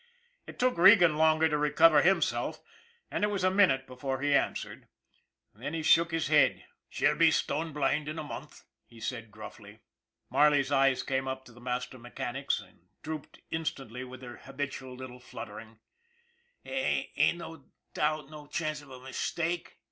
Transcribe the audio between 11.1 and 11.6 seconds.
up to